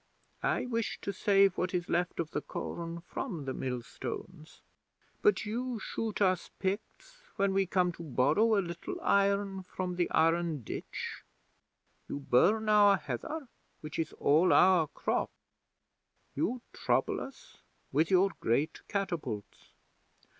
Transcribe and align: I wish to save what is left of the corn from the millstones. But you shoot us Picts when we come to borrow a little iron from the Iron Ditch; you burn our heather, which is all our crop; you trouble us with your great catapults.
I 0.41 0.65
wish 0.65 0.97
to 1.03 1.13
save 1.13 1.59
what 1.59 1.75
is 1.75 1.87
left 1.87 2.19
of 2.19 2.31
the 2.31 2.41
corn 2.41 3.01
from 3.01 3.45
the 3.45 3.53
millstones. 3.53 4.63
But 5.21 5.45
you 5.45 5.77
shoot 5.77 6.19
us 6.21 6.49
Picts 6.57 7.21
when 7.35 7.53
we 7.53 7.67
come 7.67 7.91
to 7.91 8.01
borrow 8.01 8.57
a 8.57 8.65
little 8.65 8.99
iron 9.01 9.61
from 9.61 9.97
the 9.97 10.09
Iron 10.09 10.63
Ditch; 10.63 11.23
you 12.09 12.19
burn 12.19 12.67
our 12.67 12.97
heather, 12.97 13.47
which 13.81 13.99
is 13.99 14.11
all 14.13 14.51
our 14.51 14.87
crop; 14.87 15.29
you 16.33 16.61
trouble 16.73 17.21
us 17.21 17.57
with 17.91 18.09
your 18.09 18.31
great 18.39 18.81
catapults. 18.87 19.69